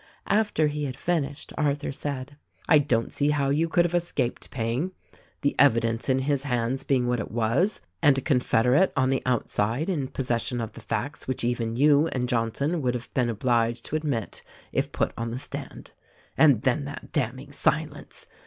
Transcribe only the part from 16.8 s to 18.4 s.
that damning silence